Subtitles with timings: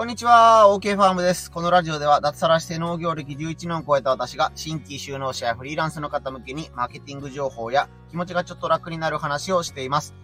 [0.00, 1.50] こんにちは、OK ファームです。
[1.50, 10.14] このラジオでは脱サラして農業歴11年を超えた私が新規収納者やフリーランスの方向けにマーケティング情報や気持ちがちょっと楽になる話をしています。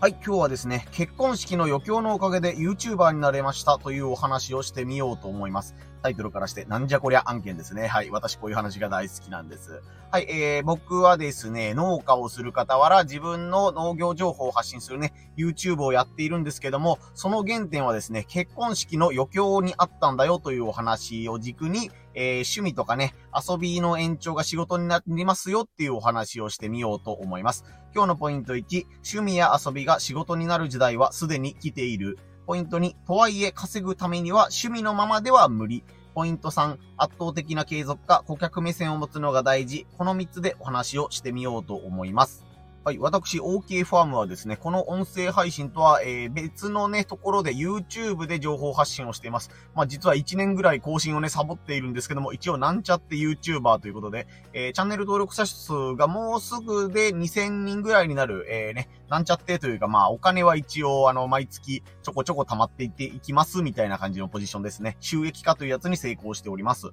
[0.00, 5.74] はい、今日はですね、結婚式の余興のおかげで YouTuber になれましたというお話をしてみようと思います。
[6.04, 7.86] タイトルからして、なんじゃこりゃ案件ですね。
[7.86, 8.10] はい。
[8.10, 9.82] 私こういう話が大好きなんです。
[10.10, 10.26] はい。
[10.28, 27.64] えー、僕はですね、農家をする傍ら自分の農業情報を発信するね、YouTube をやっているんですけども、その原点はですね、結婚式の余興にあったんだよというお話を軸に、えー、趣味とかね、遊びの延長が仕事になりますよっていうお話をしてみようと思います。
[27.94, 32.18] 今日のポイント1、趣味や遊びが仕事になる時代はすでに来ている。
[32.46, 35.82] ポイント2、とはいえ稼ぐためには趣味のままでは無理。
[36.14, 39.86] ポイント3、圧倒的な継続か顧客目線を持つのが大事。
[39.98, 42.44] この3つでお話をしてみようと思います。
[42.84, 42.98] はい。
[42.98, 49.48] 私、OK ファームはですね、この音声配信とは、えー、別のね、ところで YouTube で情報発信をしています。
[49.74, 64.98] まあ、実は1年ぐらい更新をね、サボっているんですけども、一応なんちゃって YouTuber ということで、えー、チャンネル登録者数がもうすぐで2000人ぐらいになる、えー、ね、なんちゃってというか、まあ、お金は一応、あの、毎月ちょこちょこ溜まっていっていきます、みたいな感じのポジションですね。
[65.00, 66.92] 収益化というやつに成功しております。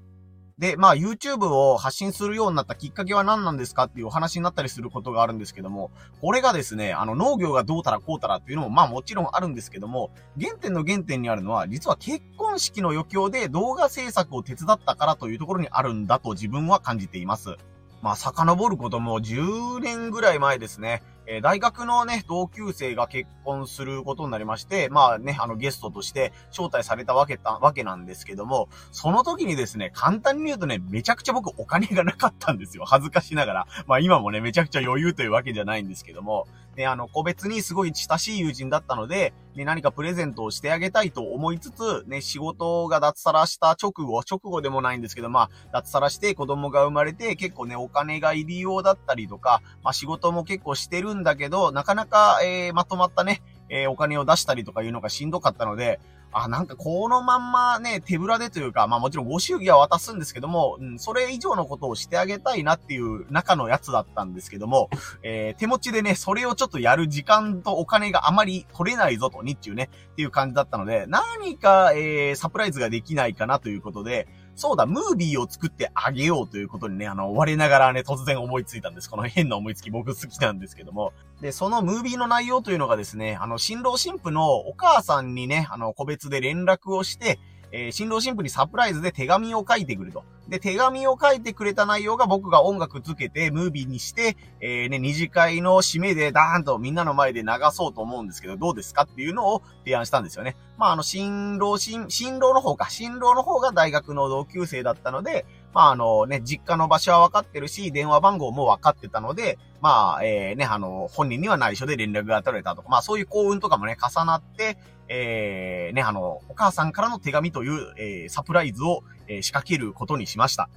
[0.62, 5.90] で、まあ YouTube を発信するようになったきっかけは何なんですかっていうお話になったりすることがあるんですけども、
[6.22, 17.58] これがですね、あの農業がどうたらこうたらっていうのもまあもちろんあるんですけども、原点の原点にあるのは、実は結婚式の余興で動画制作を手伝ったからというところにあるんだと自分は感じています。
[18.03, 21.02] まあ、遡ることも10年ぐらい前ですね。
[21.32, 32.84] えー、大学のね、同級生が結婚することになりまして、まあね、あのゲストとして招待されたわけた、わけなんですけども、その時にですね、簡単に言うとね、めちゃくちゃ僕お金がなかったんですよ。
[32.84, 33.68] 恥ずかしながら。
[33.88, 56.00] まあ今もね、めちゃくちゃ余裕というわけじゃないんですけども、ね、あの、個別にすごい親しい友人だったので、ね、何かプレゼントをしてあげたいと思いつつ、ね、仕事が脱サラした直後、直後でもないんですけど、まあ、脱サラして子供が生まれて、結構ね、お金が入りようだったりとか、まあ仕事も結構してるんだけど、なかなか、えー、まとまったね、えー、お金を出したりとかいうのがしんどかったので、
[56.31, 64.90] あ、なんかこのまんまね、手ぶらでというか、まあもちろんご祝儀は渡すんですけども、うん、それ以上のことをしてあげたいなっていう中のやつだったんですけども、
[65.24, 79.09] えー、手持ちでね、それをちょっとやる時間とお金があまり取れないぞと、日中ね、っていう感じだったので、何か、えー、サプライズができないかなということで、そうだ、ムービーを作ってあげようということにね、あの、我ながらね、突然思いついたんです。
[79.09, 81.13] この変な思いつき僕好きなんですけども。
[81.41, 87.40] で、そのムービーの内容というのがですね、あの、新郎新婦のお母さんにね、あの、個別で連絡をして、
[87.72, 90.24] えー、新郎新婦にサプライズで手紙を書いてくると。
[90.48, 100.58] で、手紙を書いてくれた内容が僕が音楽つけて、ムービーにして、えー、ね、二次会の締めでダーンとみんなの前で流そうと思うんですけど、どうですかっていうのを提案したんですよね。
[100.78, 114.78] まあ、あの、新郎、新、新郎の方か、新郎の方が大学の同級生だったので、まあ、あのね、実家の場所は分かってるし、電話番号も分かってたので、まあ、えー、ね、あの、本人には内緒で連絡が取れたとか、まあ、そういう幸運とかもね、重なって、
[115.08, 120.70] えー、ね、あの、お母さんからの手紙という、えー、サプライズを、えー、仕掛けることにしました。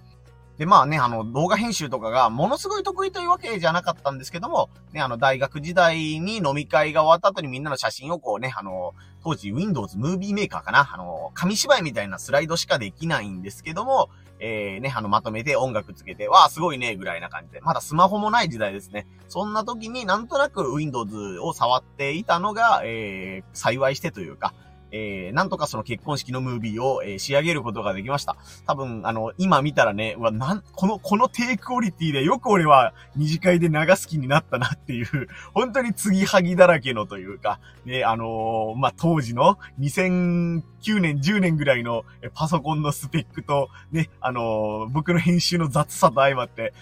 [0.59, 8.95] で、まあね、あの、動画編集とかがものすごい得意というわけじゃなかったんですけども、ね、あの、大学時代に飲み会が終わった後にみんなの写真をこうね、あの、
[9.25, 17.61] 当時 Windows ムービーメーカーかな、あの、紙芝居みたいなスライドしかできないんですけども、えー、ね、あの、まとめて音楽つけて、わあ、すごいね、ぐらいな感じで。
[17.61, 19.07] まだスマホもない時代ですね。
[19.29, 24.53] そんな時になんとなく Windows を触っていたのが、えー、幸いしてというか、
[24.97, 28.37] えー、なんとかその結婚式のムービーを、えー、仕上げることができました。
[28.65, 35.07] 多分、あの、今見たらね、うわ、なん、この、この低クオリティでよく俺は二次会で流す気になったなっていう、
[35.53, 46.73] 本当に継ぎはぎだらけのというか、ね、あのー、まあ、当時の2009年、10年ぐらいのパソコンのスペックと、ね、あのー、僕の編集の雑さと相まって、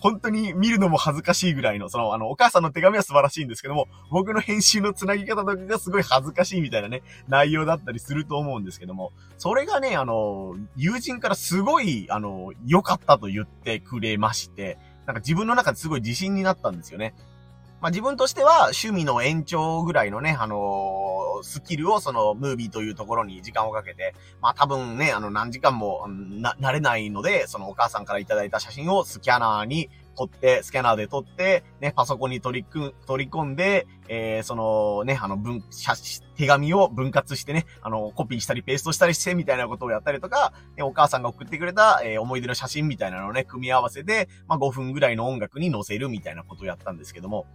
[0.00, 17.14] 本当に見るのも恥ずかしいぐらいの、その、あの、お母さんの手紙は素晴らしいんですけども、僕の編集のつなぎ方とかがすごい恥ずかしいみたいなね、内内容だったりすると思うんですけども、それがね、あの、友人からすごい、あの、良かったと言ってくれまして、なんか自分の中ですごい自信になったんですよね。
[17.82, 35.94] まあ自分としては趣味の延長ぐらいのね、あのー、スキルをそのムービーというところに時間をかけて、まあ多分ね、あの何時間もな、なれないので、そのお母さんからいただいた写真をスキャナーに撮って、スキャナーで撮って、ね、パソコンに取りく、取り込んで、えー、そのね、あの、文、写、
[36.36, 47.46] 手紙を分割してね、あの、コピーしたりペーストしたりしてみたいなことをやったりとか、ね、お母さんが送ってくれた、えー、思い出の写真みたいなのをね、組み合わせて、まあ、5分ぐらいの音楽に載せるみたいなことをやったんですけども、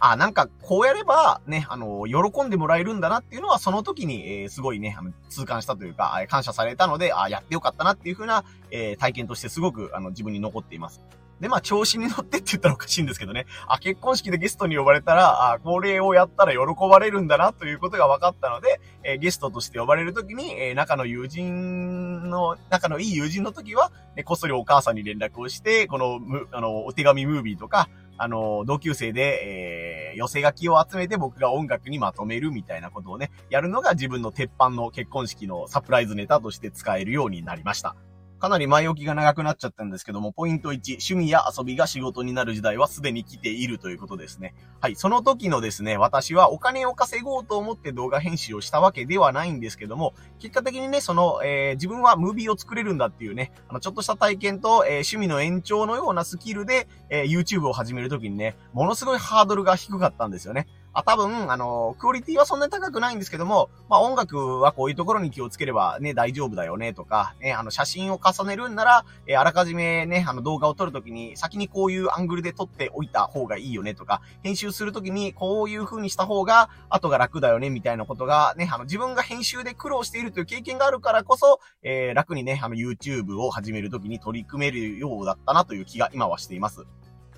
[0.00, 11.02] あ、なんか、こうやれば、ね、あの、喜んでもらえるんだなっていうのは、その時に、えー、すごいね、あの、痛感したというか、感謝されたので、あ、やってよかったなっていう風な、えー、体験としてすごく、あの、自分に残っています。
[11.40, 13.46] で、まあ、調子に乗ってって言ったらおかしいんですけどね。
[13.66, 16.58] あ、結婚式でゲストに呼ばれたら、あ、これをやったら喜
[16.88, 27.88] ばれるんだなということが分かったので、えー、ゲストとして呼ばれるときに、えー、仲の友人の、仲のいい友人の時は、ね、こっそりお母さんに連絡をして、この、む、あの、お手紙ムービーとか、
[28.20, 37.94] あの、同級生で、えー、寄せ書きを集めて僕が音楽にまとめるみたいなことをね、やるのが自分の鉄板の結婚式のサプライズネタとして使えるようになりました。
[38.38, 44.54] かなり前置きが長くなっちゃったんですけども、ポイント1、趣味や遊びが仕事になる時代はすでに来ているということですね。
[44.80, 60.68] はい、その時のですね、私はお金を稼ごうと思って動画編集をしたわけではないんですけども、結果的にね、その、えー、自分はムービーを作れるんだっていうね、あの、ちょっとした体験と、えー、趣味の延長のようなスキルで、えー、YouTube を始める時にね、ものすごいハードルが低かったんですよね。
[60.98, 86.86] あ、多分、あの、クオリティはそんなに高くないんですけども、まあ音楽はこういうところに気をつければね、大丈夫だよねとか、ね、あの写真を重ねるんなら、えー、あらかじめね、あの動画を撮るときに先にこういうアングルで撮っておいた方がいいよねとか、編集するときにこういう風にした方が後が楽だよねみたいなことがね、あの自分が編集で苦労しているという経験があるからこそ、えー、楽にね、あの YouTube を始めるときに取り組めるようだったなという気が今はしています。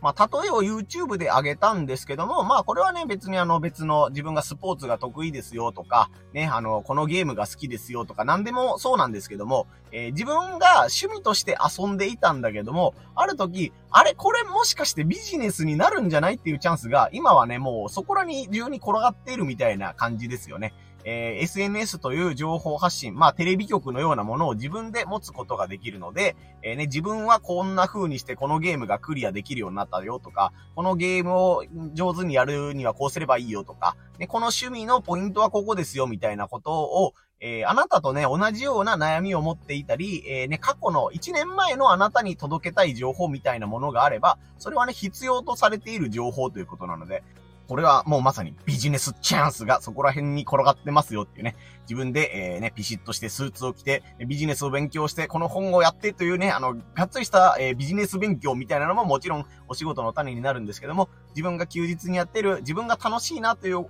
[0.03, 20.75] まあ、例えを YouTube で上げたんですけども、まあ、これはね、別にあの、別の自分がスポーツが得意ですよとか、ね、あの、このゲームが好きですよとか、何でもそうなんですけども、えー、自分が趣味として遊んでいたんだけども、ある時、あれ、これもしかしてビジネスになるんじゃないっていうチャンスが、今はね、もうそこらに中に転がっているみたいな感じですよね。
[21.05, 31.65] えー、SNS という情報発信、まあテレビ局のようなものを自分で持つことができるので、えー、ね、自分はこんな風にしてこのゲームがクリアできるようになったよとか、このゲームを
[31.95, 47.23] 上手にやるにはこうすればいいよとか、ね、この趣味のポイントはここですよみたいなことを、えー、あなたとね、同じような悩みを持っていたり、えー、ね、過去の1年前のあなたに届けたい情報みたいなものがあれば、それはね、必要とされている情報ということなので、
[47.71, 51.55] これはもうまさにビジネスチャンスがそこら辺に転がってますよっていうね、
[51.91, 63.89] 自分で、えー、ね、ピシッとしてスーツを着て、ビジネスを勉強して、この本をやってというね、あの、がっつりした、えー、ビジネス勉強みたいなのももちろんお仕事の種になるんですけども、自分が休日にやってる、自分が楽しいなという、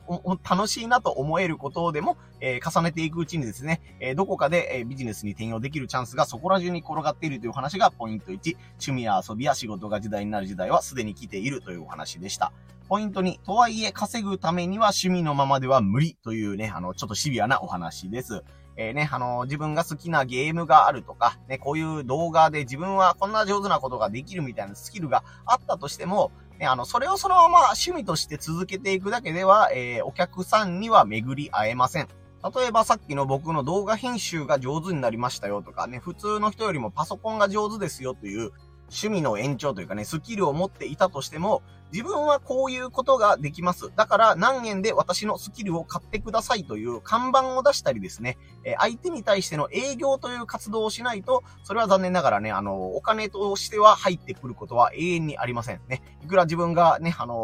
[0.49, 12.51] 楽しいなと思えることでも、えー、重ねていくうちにですね、えどこかで、えビジネスに転用できるチャンスがそこら中に転がっているという話がポイント1、趣味や遊びや仕事が時代になる時代はすでに来ているというお話でした。
[12.91, 18.45] ポイントに、とはいえ稼ぐためには趣味のままでは無理というね、あの、ちょっとシビアなお話です。
[18.77, 32.09] えー、ね、あの、自分が好きなゲームがあるとか、ね、こういう動画で自分はこんな上手なことができるみたいなスキルがあったとしても、ね、あの、それをそのまま趣味として続けていくだけでは、えー、お客さんには巡り会えません。
[32.43, 38.53] 例えばさっきの僕の動画編集が上手になりましたよとかね、普通の人よりもパソコンが上手ですよという
[38.91, 43.91] 趣味の延長というかね、スキルを持っていたとしても、自分はこういうことができます。
[43.97, 56.03] だから何円で私のスキルを買ってくださいという看板を出したりですね、え相手に対しての営業という活動をしないと、それは残念ながらね、あの、お金としては入ってくることは永遠にありませんね。
[56.23, 57.35] いくら自分がね、あの、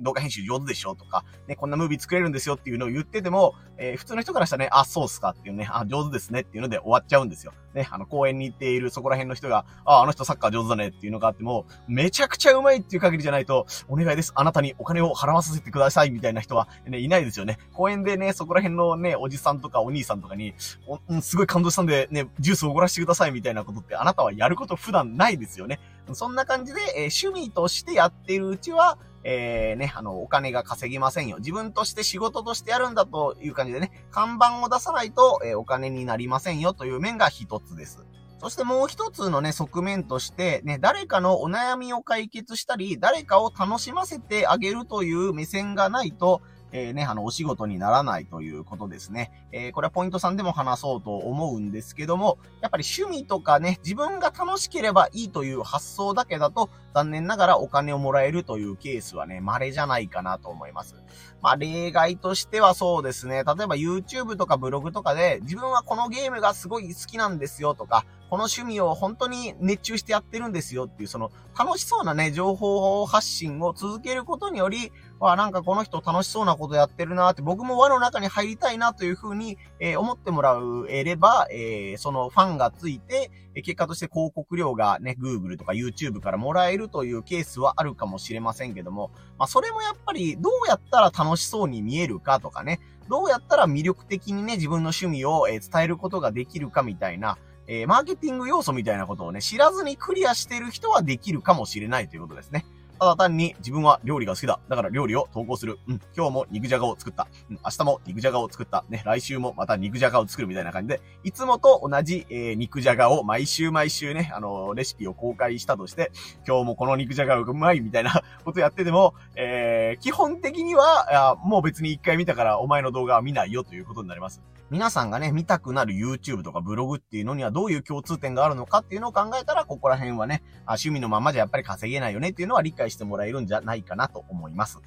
[0.00, 7.52] 動画編集上手でしょうとか、ね、こんなムービー作れるんですよっていうのを言ってても、えー、普通の人からしたらね、あ、そうっすかっていうね、あ、上手ですねっていうので終わっちゃうんですよ。
[7.74, 14.32] ね、あの、公園に行っているそこら辺の人が、あ、あの人サッカー上手だねっていうのがあっても、めちゃくちゃ上手いっていう限りじゃないと、お願いです。
[14.34, 17.58] あなたにお金を払わさせてくださいみたいな人は、ね、いないですよね。
[17.72, 20.54] 公園でね、そこら辺のね、おじさんとかお兄さんとかに、
[20.86, 25.80] おすごい感動したんで、ね、ジュースをおごらせてくださいみたいなことってあなたはやること普段ないですよね。
[26.12, 31.38] そんな感じで、えー、趣味としてやってるうちは、えー、ね、あの、お金が稼ぎませんよ。
[31.38, 38.04] 自分として仕事としてやるんだという感じでね、看板を出さないと、えー、お金になりませんよという面が一つです。
[38.44, 46.42] そしてもう一つのね、側面として、ね、誰かのお悩みを解決したり、誰かを楽しませてあげるという目線がないと、
[46.76, 49.30] えー、ね、あの、お仕事にならないということですね。
[49.52, 60.96] えー、これはポイント3でも話そうと思うんですけども、やっぱり趣味とかね、自分が楽しければいいという発想だけだと、残念ながらお金をもらえるというケースはね、稀じゃないかなと思います。
[61.42, 74.90] まあ、例外としてはそうですね、例えば YouTube とかブログとかで、自分はこのゲームがすごい好きなんですよとか、この趣味を本当に熱中してやってるんですよっていう、その楽しそうなね、情報発信を続けることにより、
[75.24, 102.66] わ、なんかこの人楽しそうなことやってるなって、僕も輪の中に入りたいなというふうに、えー、思ってもらえれば、えー、そのファンがついて、結果として広告料がね、Google とか YouTube からもらえるというケースはあるかもしれませんけども、まあ、それもやっぱりどうやったら楽しそうに見えるかとかね、どうやったら魅力的にね、自分の趣味を、え伝えることができるかみたいな、えー、マーケティング要素みたいなことをね、知らずにクリアしてる人はできるかもしれないということですね。
[102.98, 104.60] ただ単に自分は料理が好きだ。
[104.68, 105.78] だから料理を投稿する。
[105.88, 106.00] うん。
[106.16, 107.28] 今日も肉じゃがを作った。
[107.50, 107.58] うん。
[107.64, 108.84] 明日も肉じゃがを作った。
[108.88, 109.02] ね。
[109.04, 116.12] 来週もまた肉じゃがを作るみたいな感じで、いつもと同じ、えー、肉じゃがを毎週毎週ね、あのー、レシピを公開したとして、
[116.46, 124.42] 今日もこの肉じゃがうまいみたいな ことやってても、えー、基本的には、もう別に一回見たからお前の動画は見ないよということになります。
[124.70, 134.80] 皆さんがね、見たくなる YouTube とかブログっていうのにはどういう共通点があるのかっていうのを考えたら、ここら辺はね、あ趣味のままじゃやっぱり稼げないよねっていうのは理解してもらえるんじゃないかなと思います。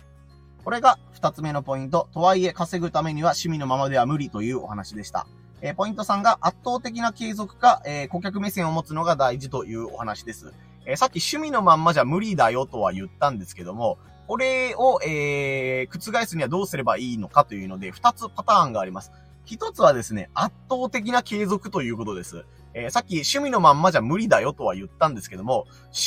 [0.64, 2.10] これが二つ目のポイント。
[2.14, 5.28] とはいえ稼ぐためには趣味のままでは無理というお話でした。
[5.62, 10.54] えー、ポイント3が圧倒的な継続か、えー、顧客目線を持つのが大事というお話です。
[10.86, 19.12] えー、さっき趣味のまんまじゃ無理だよとは言ったんですけども、これを、えー、覆すにはどうすればいいのかというので、二つパターンがあります。
[19.46, 22.46] 一つはですね、圧倒的な継続ということです。
[22.78, 25.66] えー、さっき趣味のまんまじゃ無理だよとは言ったんですけども、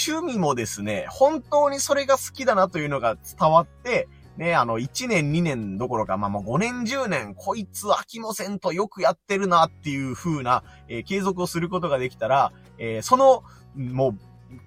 [0.09, 13.43] 趣味もですね、本当にそれが好きだなというのが伝わって、ね、あの、1年2年どころか、まあ、もう5年10年、こいつ飽きませんとよくやってるなっていう風な、えー、継続をすることができたら、えー、その、
[13.75, 14.19] もう、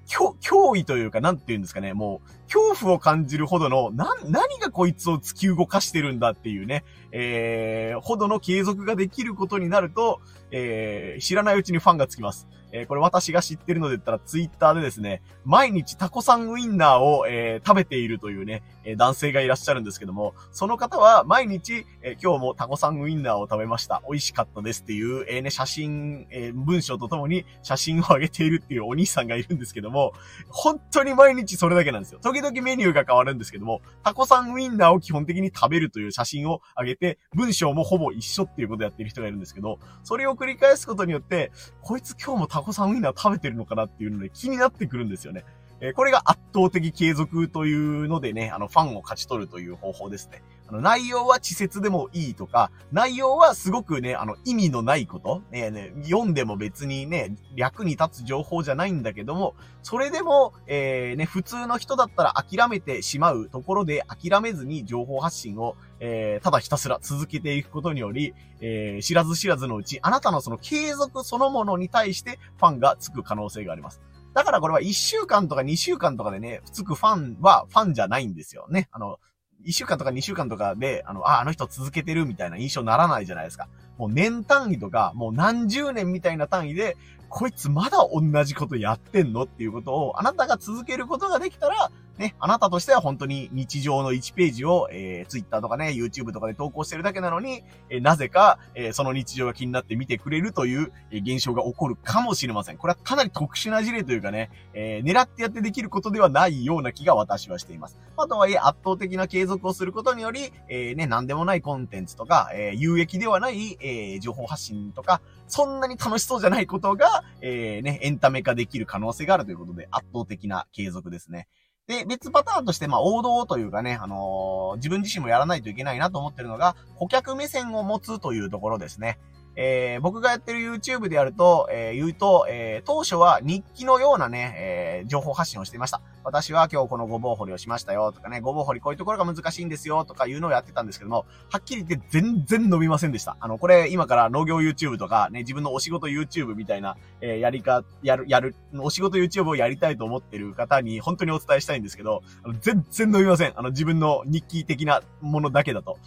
[0.07, 10.21] 脅威というか、なんて言うんですかね、もう、恐怖を感じるほどの、な、何がこいつを突き動かしてるんだっていうね、えー、ほどの継続ができることになると、
[10.51, 12.47] えー、知らないうちにファンがつきます。
[12.73, 24.01] えー、これ私が知ってるので言ったらツイッターでですね、毎日タコさんウインナーを、えー、食べているというね、えー、男性がいらっしゃるんですけども、その方は毎日、え今日もタコさんウインナーを食べました。
[24.09, 30.13] 美味しかったですっていう、えね、写真、え文章とともに写真を上げているっていうお兄さんがいるんですけども、
[30.49, 32.19] 本当に毎日それだけなんですよ。
[32.21, 41.51] 時々メニューが変わるんですけども、タコさんウインナーを基本的に食べるという写真を上げて、文章もほぼ一緒っていうことをやってる人がいるんですけど、それを繰り返すことによって、
[41.81, 45.43] こいつ今日もタコさんウインナー食べてるのかなっていうので気になってくるんですよね。
[45.81, 50.41] えこれが圧倒的継続というのでね、あの、ファンを勝ち取るという方法ですね。
[50.73, 74.01] の、内容は稚拙でもいいとか、内容はすごくね、あの、意味のないこと、ね、ね、読んでも別にね、役に立つ情報じゃないんだけども、それでも、えー、ね、普通の人だったら諦めてしまうところで諦めずに情報発信を、えー、ただひたすら続けていくことにより、えー、知らず知らずのうち、あなたのその継続そのものに対してファンがつく可能性があります。
[74.33, 78.89] だからこれは1週間とか2週間とかでね、つくファンはファンじゃないんですよね。
[78.91, 79.19] あの、
[79.65, 83.67] 1週間とか2週間とかで、あの、あ、あの人続けてるみたいな印象にならないじゃないですか。
[83.97, 86.97] もう年単位とか、もう何十年みたいな単位で、
[87.29, 102.77] こいつまだ同じことやってんのっていうことを、あなたが続けることができたら、ね、あなたとしては本当に日常の1ページを、えー、Twitter とかね、YouTube とかで投稿してるだけなのに、えー、なぜか、えー、その日常が気になって見てくれるという、えー、現象が起こるかもしれません。
[102.77, 107.97] これはかなり特殊な事例というかね、えー、狙ってやってできることではないような気が私はしています。
[108.15, 121.47] まあ、とはいえ圧倒的な継続をすることにより、えー、ね、なんでもないコンテンツとか、えー、有益ではない、えー、情報発信とか、そんなに楽しそうじゃないことが、えー、ね、エンタメ化できる可能性があるということで、圧倒的な継続ですね。
[121.87, 129.19] で、別パターンとして、まあ、王道というかね、あのー、自分自身もやらないといけないなと思ってるのが、顧客目線を持つというところですね。
[129.55, 136.01] えー、僕がやってる YouTube でやると、えー、言うと、えー、当初は日記のようなね、えー、情報発信をしていました。
[136.23, 143.37] 私は今日このごぼう掘りをしましたよとかね、ごぼう掘りこういうところが難しいんですよとかいうのをやってたんですけども、はっきり言って全然伸びませんでした。
[143.39, 153.53] あの、これ今から農業 YouTube とかね、自分のお仕事 YouTube みたいな、えー、やりか、やる、やる、お仕事 YouTube をやりたいと思ってる方に本当にお伝えしたいんですけど、あの全然伸びません。
[153.55, 155.97] あの、自分の日記的なものだけだと。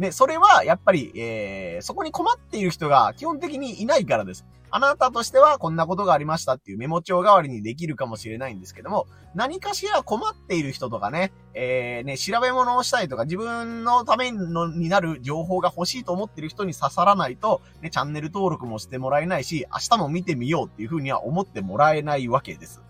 [0.00, 4.46] ね、それは、やっぱり、えー、そこに困っている人が基本的にいないからです。
[4.70, 22.80] あなたとしてはこんなことがありましたっていうメモ帳代わりにできるかもしれないんですけども、何かしら困っている人とかね、えー、ね、調べ物をしたいとか自分のためのになる情報が欲しいと思っている人に刺さらないと、ね、チャンネル登録もしてもらえないし、明日も見てみようっていうふうには思ってもらえないわけです。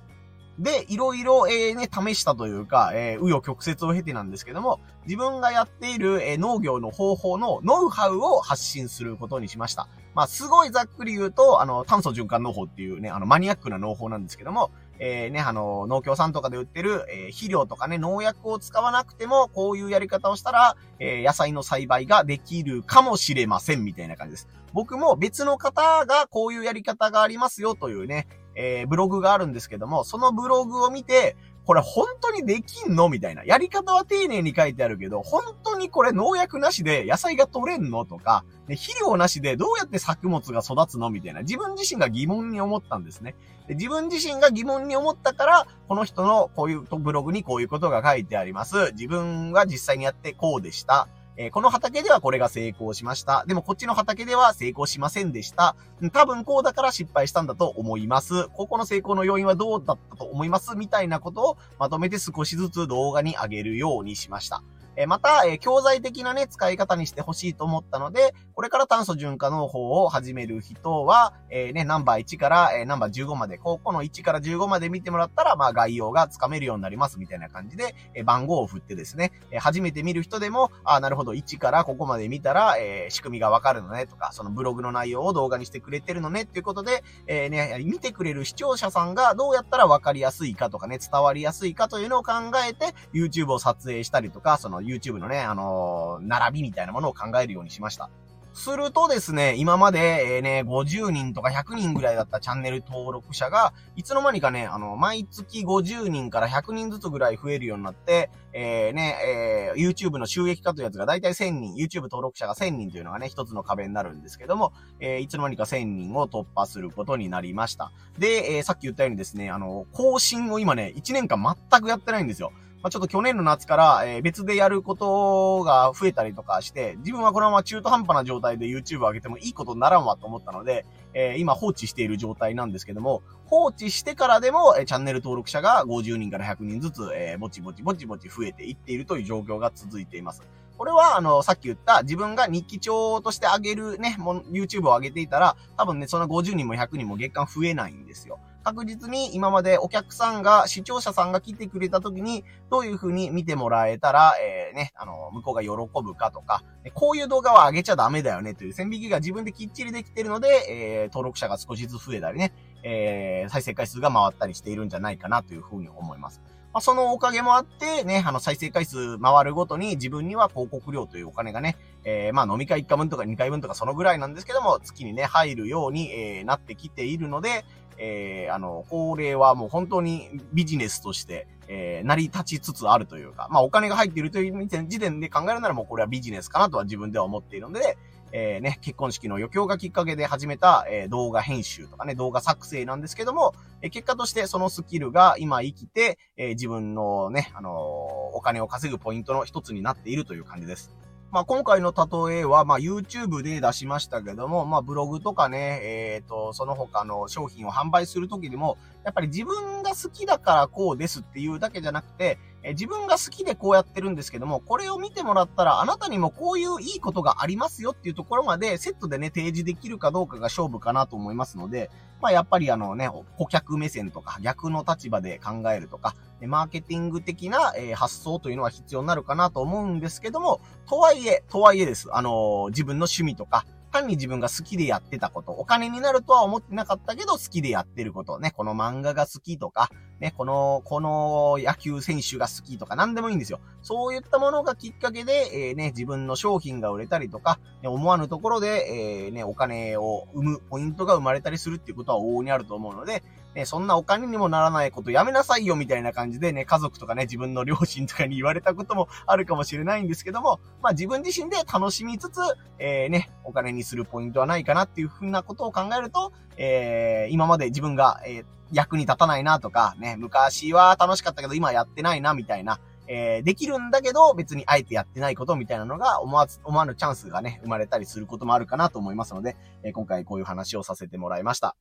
[0.60, 9.88] で、いろいろ、えー、ね、試したというか、えー、紆余曲折を経てなんですけども、自分がやっている、えー、農業の方法のノウハウを発信することにしました。
[10.14, 24.48] まあ、すごいざっくり言うと、あの、炭素循環農法っていうね、あの、マニアックな農法なんですけども、えー、ね、あの、農協さんとかで売ってる、えー、肥料とかね、農薬を使わなくても、こういうやり方をしたら、えー、野菜の栽培ができるかもしれません、みたいな感じです。
[24.74, 33.08] 僕も別の方がこういうやり方がありますよというね、えー、ブログがあるんですけども、そのブログを見て、これ本当にできんの？
[33.08, 33.44] みたいな。
[33.44, 38.04] やり方は丁寧に書いてあるけど、本当にこれ農薬なしで野菜が取れんの？
[38.04, 41.10] とか、肥料なしでどうやって作物が育つの？
[41.10, 41.42] みたいな。
[41.42, 43.36] 自分自身が疑問に思ったんですね。
[43.68, 48.90] で自分自身が疑問に思ったから、この人のこういうブログにこういうことが書いてあります。
[48.92, 51.08] 自分は実際にやってこうでした。
[51.42, 53.46] え、この畑ではこれが成功しました。
[53.46, 55.74] でもこっちの畑では成功しませんでした。
[56.12, 58.48] 多分こうだから失敗したんだと思います。
[58.48, 60.76] ここの成功の要因はどうだったと思います？
[60.76, 64.62] みたいなことをまとめて少しずつ動画に上げるようにしました。
[65.00, 92.32] えまた、え教材的なね、使い方にしてほしいと思ったので、これから炭素循環の方を始める人は、え、ね、ナンバー1から、え、ナンバー15まで、ここの1から15まで見てもらったら、まあ概要がつかめるようになりますみたいな感じで、え、番号を振ってですね、え初めて見る人でも、あなるほど、1からここまで見たら、え仕組みがわかるのねとか、そのブログの内容を動画にしてくれてるのねっていうことで、えね、見てくれる視聴者さんがどうやったらわかりやすいかとかね、伝わりやすいかというのを考
[92.68, 98.10] えて、YouTube を撮影したりとか、その YouTube のね、あの並びみたいなものを考えるようにしました。
[98.52, 117.92] するとですね、今まで、え、ね、50人とか100人ぐらいだったチャンネル登録者が、いつの間にかね、あの、毎月50人から100人ずつぐらい増えるようになって、えー、ね、えー、YouTube の収益化というやつがだいたい1000人、YouTube 登録者が1000人というのがね、一つの壁になるんですけども、えー、いつの間にか1000人を突破することになりました。
[118.18, 122.52] で、えー、さっき言ったようにですね、あの、更新を今ね、1年間全くやってないんですよ。
[122.82, 140.42] まあ、ちょっと去年の夏から、えー、別でやることが増えたりとかして、自分はこのまま中途半端な状態で YouTube を上げてもいいことにならんわと思ったので、えー、今放置している状態なんですけども、放置してからでも、えー、チャンネル登録者が50人から100人ずつ、えー、ぼちぼちぼちぼち増えていっているという状況が続いています。
[140.78, 148.38] これは、あの、さっき言った自分が日記帳として上げるね、YouTube を上げていたら、多分ね、その50人も100人も月間増えないんですよ。
[148.62, 155.70] 確実に今までお客さんが、視聴者さんが来てくれた時に、どういう風に見てもらえたら、えー、ね、あの、向こうが喜
[156.02, 156.62] ぶかとか、
[156.94, 166.40] こういう動画は上げちゃダメだよねという線引きが自分できっちりできてるので、えー、登録者が少しずつ増えたりね、えー、再生回数が回ったりしているんじゃないかなという風に思います。
[166.72, 177.64] まあ、そのおかげもあって、ね、あの、再生回数回るごとに自分には広告料というお金がね、えー、まあ飲み会1回分とか2回分とかそのぐらいなんですけども、月にね、入るように、えー、なってきているので、
[178.02, 187.98] えー、あの、これはもう本当にビジネスとして、えー、成り立ちつつあるというか、まあお金が入っているという時点で考えるならもうこれはビジネスかなとは自分では思っているので、
[188.32, 200.90] えー、ね、結婚式の余興がきっかけで始めた、えー、動画編集とかね、動画作成なんですけども、えー、結果としてそのスキルが今生きて、えー、自分のね、あの、お金を稼ぐポイントの一つになっているという感じです。
[201.32, 226.14] まあ、今回の例えは、まあ、YouTube で出しましたけども、まあ、ブログとかね、えっ、ー、と、その他の商品を販売するときにも、やっぱり自分が好きだからこうですっていうだけじゃなくて、え自分が好きでこうやってるんですけども、これを見てもらったら、あなたにもこういういいことがありますよっていうところまで、セットでね、提示できるかどうかが勝負かなと思いますので、まあ、やっぱりあのね、顧客目線とか、逆の立場で考えるとか、
[226.46, 232.08] マーケティング的な、え発想というのは必要になるかなと思うんですけども、とはいえ、とはいえです。
[232.12, 243.60] あの自分の趣味とか、単に自分が好きでやってたこと、お金になるとは思ってなかったけど好きでやってること、ね、この漫画が好きとか、ね、この、この野球選手が好きとか何でもいいんですよ。
[243.82, 253.22] そういったものがきっかけで、えー、ね、自分の商品が売れたりとか、ね、思わぬところで、えー、ね、お金を生むポイントが生まれたりするっていうことは往々にあると思うので、
[253.54, 262.40] ね、そんなお金にもならないことやめなさいよみたいな感じでね、家族とかね、自分の両親とかに言われたこともあるかもしれないんですけども、まあ自分自身で楽しみつつ、
[262.78, 281.76] えー、ね、お金にするポイントはないかなっていうふうなことを考えると、えー、今まで自分が、えー、役に立たないなとか、ね、昔は楽しかったけど今やってないなみたいな、えー、できるんだけど別にあえてやってないことみたいなのが思わず、思わぬチャンスがね、生まれたりすることもあるかなと思いますので、えー、今回こういう話をさせてもらいました。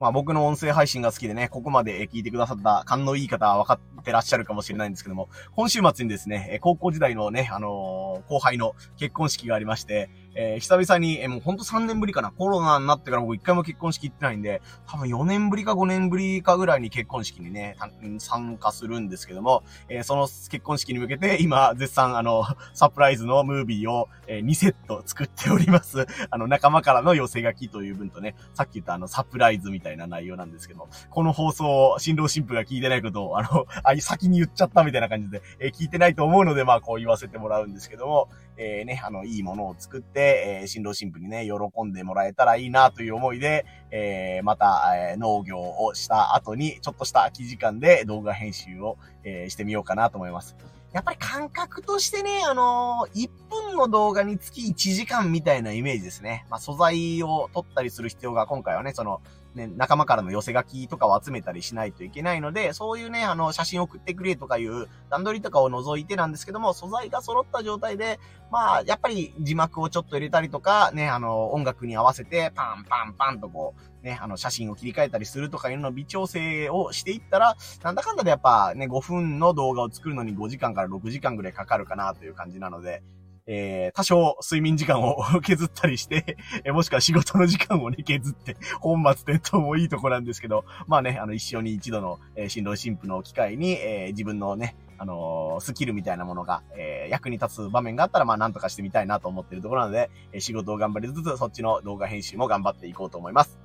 [0.00, 12.32] まあ僕の音声配信が好きでね、ここまで聞いてくださった勘のいい方は分かってらっしゃるかもしれないんですけども、今週末にですね、高校時代のね、あのー、後輩の結婚式がありまして、えー、久々に、えー、もうほんと3年ぶりかな。
[12.32, 17.76] コロナになってから僕一回も結婚式行ってないんで、多分4年ぶりか5年ぶりかぐらいに結婚式にね、
[18.18, 26.06] 参加するんですけども、え、その結婚式に向けて今、絶賛あの、サプライズのムービーを、え、2セット作っております。
[26.30, 50.56] あの、仲間からの寄せ書きという分とね、さっき言ったあの、サプライズみたいなたいな内容なんですけど、この放送を新郎新婦が聞いてないことを、あの、あ、先に言っちゃったみたいな感じで、え、聞いてないと思うので、まあこう言わせてもらうんですけども、えー、ね、あの、いいものを作って、えー、新郎新婦にね、喜んでもらえたらいいなという思いで、えー、また、えー、農業をした後に、ちょっとした空き時間で動画編集を、えー、してみようかなと思います。
[50.92, 56.46] やっぱり感覚としてね、あのー、1分の動画につき1時間みたいなイメージですね。
[56.48, 59.20] まあ、素材を撮ったりする必要が今回はね、その、
[59.54, 68.18] ね、仲間からの寄せ書きとかを集めたりしないといけないので、そういうね、あの、写真送ってくれとかいう段取りとかを除いてなんですけども、素材が揃った状態で、
[68.50, 83.02] まあ、やっぱり字幕をちょっと入れたりとか、ね、あの、音楽に合わせて、パンパンパンとこう、ね、あの、写真を切り替えたりするとかいうの微調整をしていったら、なんだかんだでやっぱね、5分の動画を作るのに5時間から6時間ぐらいかかるかなという感じなので、
[83.46, 103.58] えー、多少睡眠時間を 削ったりしてえもしくは仕事の時間をね、削って、本末転倒もいいとこなんですけど、まあね、あの、一生に一度の、えー、新郎新婦の機会に、えー、自分のね、あの、スキルみたいなものが、えー、役に立つ場面があったら、まあ、なんとかしてみたいなと思ってるところなので、えー、仕事を頑張りつつ、そっちの動画編集も頑張っていこうと思います。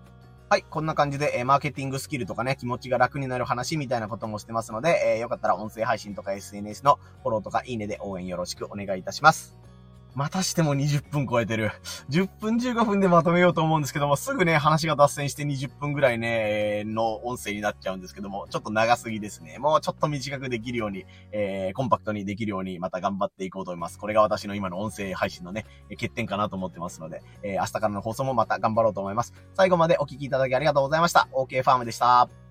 [0.49, 0.65] はい。
[0.67, 9.58] こんな感じで、えー、マーケティングスキルとかね、気持ちが楽になる話みたいなこともしてますので、えー、よかったら音声配信とか SNS のフォローとかいいねで応援よろしくお願いいたします。
[10.15, 11.71] またしても20分超えてる。
[12.09, 19.59] 10分15分でまとめようと思うんですけども、すぐね、話が脱線して20分ぐらいね、の音声になっちゃうんですけども、ちょっと長すぎですね。
[19.59, 23.99] もうちょっと短くできるように、えー、コンパクトにできるように、また頑張っていこうと思います。
[23.99, 29.33] これが私の今の音声配信のね、欠点かなと思ってますので、えー、明日からの放送もまた頑張ろうと思います。
[29.53, 31.27] 最後までお聴きいただきありがとうございました。
[31.33, 32.48] OK ファームでした。